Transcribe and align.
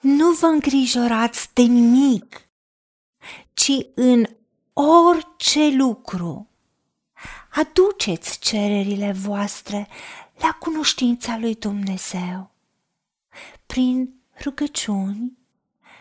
Nu 0.00 0.30
vă 0.30 0.46
îngrijorați 0.46 1.54
de 1.54 1.62
nimic, 1.62 2.48
ci 3.52 3.72
în 3.94 4.24
orice 4.72 5.68
lucru 5.68 6.48
aduceți 7.50 8.38
cererile 8.38 9.12
voastre 9.12 9.88
la 10.36 10.52
cunoștința 10.52 11.36
lui 11.36 11.54
Dumnezeu 11.54 12.50
prin 13.66 14.14
rugăciuni 14.42 15.38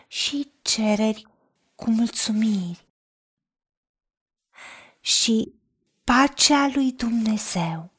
și 0.07 0.51
cereri 0.61 1.27
cu 1.75 1.89
mulțumiri. 1.89 2.87
Și 4.99 5.53
pacea 6.03 6.71
lui 6.73 6.91
Dumnezeu, 6.91 7.89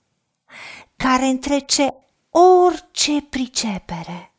care 0.97 1.27
întrece 1.27 1.95
orice 2.31 3.23
pricepere, 3.23 4.30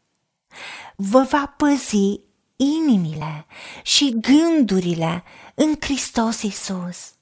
vă 1.04 1.22
va 1.22 1.54
păzi 1.58 2.20
inimile 2.56 3.46
și 3.84 4.20
gândurile 4.20 5.24
în 5.56 5.76
Hristos 5.80 6.42
Isus. 6.42 7.14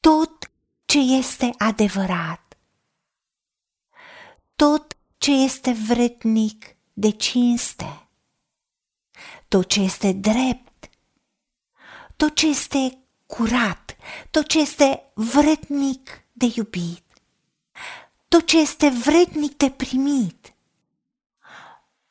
Tot 0.00 0.50
ce 0.84 0.98
este 0.98 1.50
adevărat, 1.58 2.58
tot 4.56 4.96
ce 5.18 5.30
este 5.30 5.72
vretnic 5.72 6.76
de 6.92 7.10
cinste, 7.10 8.08
tot 9.48 9.68
ce 9.68 9.80
este 9.80 10.12
drept, 10.12 10.90
tot 12.16 12.34
ce 12.34 12.46
este 12.46 12.98
curat, 13.26 13.96
tot 14.30 14.46
ce 14.46 14.58
este 14.60 15.12
vretnic 15.14 16.24
de 16.32 16.52
iubit, 16.54 17.04
tot 18.28 18.46
ce 18.46 18.58
este 18.58 18.88
vretnic 18.88 19.56
de 19.56 19.70
primit, 19.70 20.43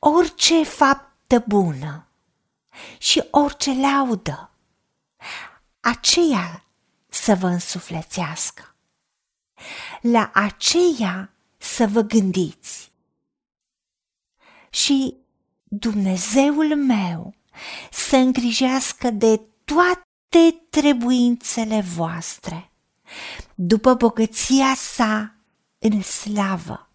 orice 0.05 0.63
faptă 0.63 1.43
bună 1.47 2.07
și 2.97 3.23
orice 3.31 3.79
laudă, 3.79 4.51
aceea 5.79 6.65
să 7.07 7.35
vă 7.35 7.47
însuflețească. 7.47 8.75
La 10.01 10.31
aceea 10.33 11.33
să 11.57 11.87
vă 11.87 12.01
gândiți. 12.01 12.91
Și 14.69 15.17
Dumnezeul 15.63 16.75
meu 16.75 17.35
să 17.91 18.15
îngrijească 18.15 19.09
de 19.09 19.41
toate 19.63 20.65
trebuințele 20.69 21.81
voastre, 21.81 22.71
după 23.55 23.93
bogăția 23.93 24.75
sa 24.75 25.35
în 25.77 26.01
slavă, 26.01 26.89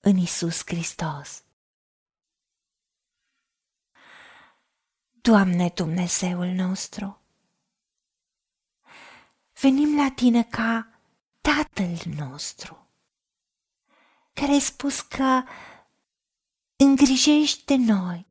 în 0.00 0.16
Isus 0.16 0.62
Hristos. 0.64 1.44
Doamne 5.26 5.68
Dumnezeul 5.74 6.46
nostru, 6.46 7.20
venim 9.60 9.96
la 9.96 10.10
Tine 10.10 10.42
ca 10.42 11.00
Tatăl 11.40 11.98
nostru, 12.16 12.88
care 14.32 14.52
ai 14.52 14.60
spus 14.60 15.00
că 15.00 15.42
îngrijești 16.76 17.64
de 17.64 17.76
noi 17.76 18.26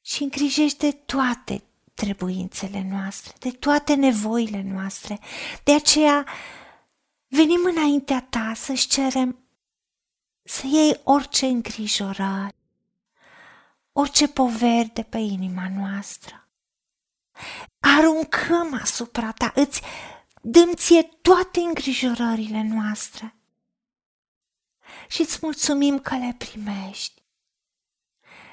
și 0.00 0.22
îngrijești 0.22 0.78
de 0.78 0.92
toate 0.92 1.62
trebuințele 1.94 2.82
noastre, 2.90 3.34
de 3.38 3.50
toate 3.50 3.94
nevoile 3.94 4.62
noastre. 4.62 5.18
De 5.64 5.72
aceea 5.74 6.26
venim 7.26 7.64
înaintea 7.64 8.22
ta 8.22 8.52
să-și 8.54 8.88
cerem 8.88 9.38
să 10.42 10.66
iei 10.66 11.00
orice 11.04 11.46
îngrijorări, 11.46 12.58
orice 13.92 14.28
poveri 14.28 14.90
de 14.94 15.02
pe 15.02 15.18
inima 15.18 15.68
noastră. 15.76 16.48
Aruncăm 17.78 18.78
asupra 18.82 19.32
ta, 19.32 19.52
îți 19.54 19.82
dăm 20.42 20.72
ție 20.72 21.02
toate 21.02 21.60
îngrijorările 21.60 22.62
noastre 22.62 23.34
și 25.08 25.20
îți 25.20 25.38
mulțumim 25.42 25.98
că 25.98 26.16
le 26.16 26.34
primești. 26.38 27.22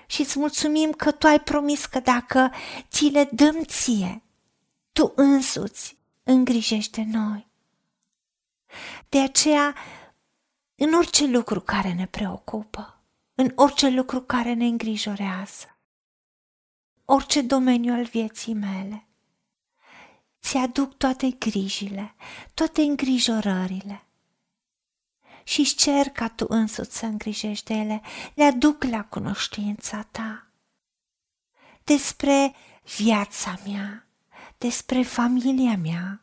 Și 0.08 0.22
îți 0.22 0.40
mulțumim 0.40 0.92
că 0.92 1.12
tu 1.12 1.28
ai 1.28 1.40
promis 1.40 1.86
că 1.86 2.00
dacă 2.00 2.52
ți 2.90 3.06
le 3.06 3.30
dăm 3.32 3.64
ție, 3.64 4.24
tu 4.92 5.14
însuți 5.16 5.98
îngrijește 6.24 7.08
noi. 7.12 7.48
De 9.10 9.20
aceea, 9.20 9.76
în 10.76 10.94
orice 10.94 11.26
lucru 11.26 11.62
care 11.62 11.94
ne 11.94 12.08
preocupă, 12.08 12.97
în 13.40 13.52
orice 13.56 13.90
lucru 13.90 14.22
care 14.22 14.54
ne 14.54 14.66
îngrijorează, 14.66 15.78
orice 17.06 17.42
domeniu 17.42 17.94
al 17.94 18.06
vieții 18.06 18.54
mele, 18.54 19.08
ți-aduc 20.42 20.98
toate 20.98 21.30
grijile, 21.30 22.16
toate 22.54 22.82
îngrijorările 22.82 24.06
și 25.44 25.76
cer 25.76 26.10
ca 26.10 26.30
tu 26.30 26.46
însuți 26.50 26.98
să 26.98 27.06
îngrijești 27.06 27.66
de 27.66 27.74
ele, 27.74 28.02
le 28.34 28.44
aduc 28.44 28.84
la 28.84 29.04
cunoștința 29.04 30.08
ta. 30.12 30.48
Despre 31.84 32.56
viața 32.96 33.60
mea, 33.66 34.08
despre 34.58 35.02
familia 35.02 35.78
mea, 35.78 36.22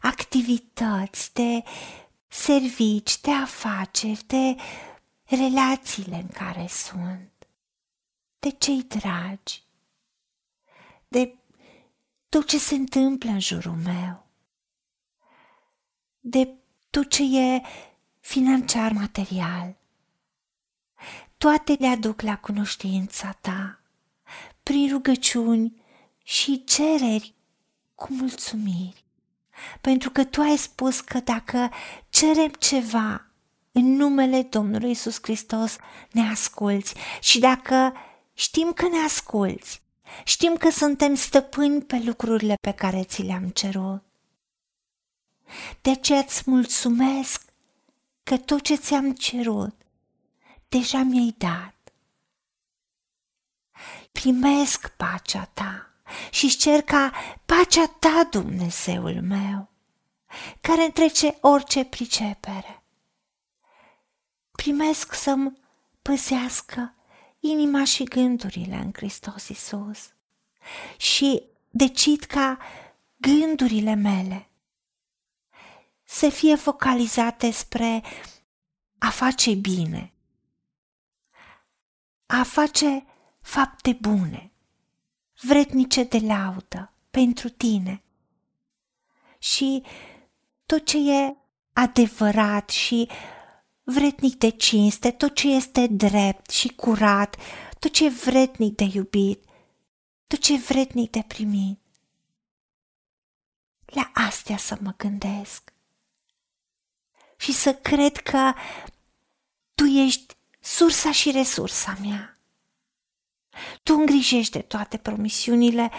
activități, 0.00 1.34
de 1.34 1.62
servici, 2.28 3.20
de 3.20 3.32
afaceri, 3.32 4.24
de 4.26 4.56
relațiile 5.26 6.16
în 6.16 6.28
care 6.28 6.66
sunt, 6.66 7.30
de 8.38 8.50
cei 8.50 8.82
dragi, 8.82 9.62
de 11.08 11.34
tot 12.28 12.46
ce 12.46 12.58
se 12.58 12.74
întâmplă 12.74 13.30
în 13.30 13.40
jurul 13.40 13.76
meu, 13.76 14.26
de 16.20 16.54
tot 16.90 17.10
ce 17.10 17.38
e 17.38 17.62
financiar 18.20 18.92
material. 18.92 19.76
Toate 21.38 21.76
le 21.78 21.86
aduc 21.86 22.20
la 22.20 22.38
cunoștința 22.38 23.32
ta, 23.32 23.80
prin 24.62 24.88
rugăciuni 24.88 25.82
și 26.22 26.64
cereri 26.64 27.34
cu 27.94 28.12
mulțumiri. 28.12 29.04
Pentru 29.80 30.10
că 30.10 30.24
tu 30.24 30.40
ai 30.40 30.56
spus 30.56 31.00
că 31.00 31.20
dacă 31.20 31.70
cerem 32.08 32.50
ceva 32.50 33.26
în 33.78 33.96
numele 33.96 34.42
Domnului 34.42 34.90
Isus 34.90 35.18
Hristos, 35.22 35.76
ne 36.10 36.28
asculți 36.30 36.94
și 37.20 37.38
dacă 37.38 37.92
știm 38.34 38.72
că 38.72 38.88
ne 38.88 38.98
asculți, 38.98 39.82
știm 40.24 40.56
că 40.56 40.70
suntem 40.70 41.14
stăpâni 41.14 41.82
pe 41.82 42.02
lucrurile 42.04 42.54
pe 42.60 42.72
care 42.72 43.04
ți 43.04 43.22
le-am 43.22 43.48
cerut. 43.48 44.02
De 45.80 45.90
aceea 45.90 46.18
îți 46.18 46.42
mulțumesc 46.46 47.42
că 48.22 48.36
tot 48.36 48.60
ce 48.60 48.74
ți-am 48.74 49.12
cerut 49.12 49.74
deja 50.68 51.02
mi-ai 51.02 51.34
dat. 51.38 51.74
Primesc 54.12 54.88
pacea 54.88 55.50
ta 55.54 55.90
și 56.30 56.56
cer 56.56 56.82
ca 56.82 57.12
pacea 57.46 57.86
ta, 57.86 58.28
Dumnezeul 58.30 59.22
meu, 59.22 59.68
care 60.60 60.84
întrece 60.84 61.38
orice 61.40 61.84
pricepere. 61.84 62.80
Primesc 64.56 65.14
să-mi 65.14 65.58
păzească 66.02 66.94
inima 67.40 67.84
și 67.84 68.04
gândurile 68.04 68.76
în 68.76 68.90
Hristos 68.92 69.48
Isus 69.48 70.14
și 70.96 71.42
decid 71.70 72.24
ca 72.24 72.58
gândurile 73.16 73.94
mele 73.94 74.48
să 76.04 76.28
fie 76.28 76.54
focalizate 76.54 77.50
spre 77.50 78.02
a 78.98 79.10
face 79.10 79.54
bine, 79.54 80.12
a 82.26 82.42
face 82.42 83.06
fapte 83.40 83.92
bune, 84.00 84.52
vretnice 85.40 86.02
de 86.02 86.18
laudă 86.18 86.92
pentru 87.10 87.48
tine. 87.48 88.02
Și 89.38 89.82
tot 90.66 90.84
ce 90.84 91.12
e 91.12 91.36
adevărat 91.72 92.68
și 92.70 93.08
vretnic 93.88 94.34
de 94.34 94.48
cinste, 94.48 95.10
tot 95.10 95.34
ce 95.34 95.48
este 95.48 95.86
drept 95.86 96.50
și 96.50 96.68
curat, 96.68 97.36
tot 97.78 97.92
ce 97.92 98.04
e 98.04 98.08
vretnic 98.08 98.76
de 98.76 98.84
iubit, 98.92 99.44
tot 100.26 100.38
ce 100.38 100.54
e 100.54 100.56
vretnic 100.56 101.10
de 101.10 101.24
primit. 101.26 101.78
La 103.84 104.10
astea 104.14 104.56
să 104.56 104.76
mă 104.80 104.94
gândesc 104.96 105.72
și 107.36 107.52
să 107.52 107.74
cred 107.74 108.16
că 108.16 108.52
tu 109.74 109.84
ești 109.84 110.34
sursa 110.60 111.12
și 111.12 111.30
resursa 111.30 111.96
mea. 112.00 112.40
Tu 113.82 113.94
îngrijești 113.94 114.52
de 114.52 114.62
toate 114.62 114.96
promisiunile 114.96 115.90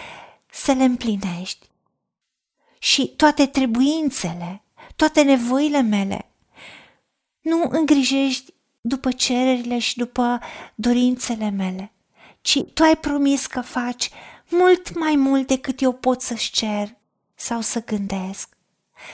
să 0.50 0.72
le 0.72 0.84
împlinești 0.84 1.66
și 2.78 3.08
toate 3.16 3.46
trebuințele, 3.46 4.62
toate 4.96 5.22
nevoile 5.22 5.80
mele. 5.80 6.27
Nu 7.48 7.68
îngrijești 7.70 8.54
după 8.80 9.12
cererile 9.12 9.78
și 9.78 9.96
după 9.96 10.40
dorințele 10.74 11.50
mele, 11.50 11.92
ci 12.40 12.62
tu 12.74 12.82
ai 12.82 12.96
promis 12.96 13.46
că 13.46 13.60
faci 13.60 14.10
mult 14.48 14.98
mai 14.98 15.16
mult 15.16 15.46
decât 15.46 15.80
eu 15.80 15.92
pot 15.92 16.20
să-și 16.20 16.52
cer 16.52 16.96
sau 17.34 17.60
să 17.60 17.84
gândesc, 17.84 18.56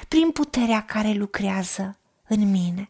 prin 0.09 0.31
puterea 0.31 0.85
care 0.85 1.13
lucrează 1.13 1.99
în 2.29 2.51
mine 2.51 2.89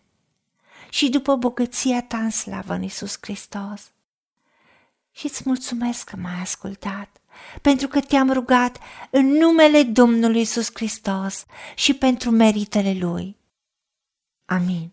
și 0.90 1.08
după 1.08 1.36
bogăția 1.36 2.02
ta 2.02 2.18
în 2.18 2.30
slavă 2.30 2.74
în 2.74 2.82
Iisus 2.82 3.18
Hristos. 3.20 3.92
Și 5.10 5.26
îți 5.26 5.42
mulțumesc 5.44 6.08
că 6.08 6.16
m-ai 6.16 6.40
ascultat, 6.40 7.20
pentru 7.62 7.88
că 7.88 8.00
te-am 8.00 8.32
rugat 8.32 8.78
în 9.10 9.26
numele 9.26 9.82
Domnului 9.82 10.38
Iisus 10.38 10.70
Hristos 10.72 11.44
și 11.74 11.94
pentru 11.94 12.30
meritele 12.30 12.96
Lui. 13.00 13.36
Amin. 14.44 14.92